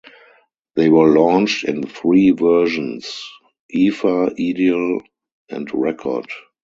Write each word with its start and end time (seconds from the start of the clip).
They 0.73 0.89
were 0.89 1.11
launched 1.13 1.63
in 1.65 1.83
three 1.85 2.31
versions: 2.31 3.23
Eva, 3.69 4.31
Ideal 4.35 4.99
and 5.51 5.67
Rekord. 5.67 6.27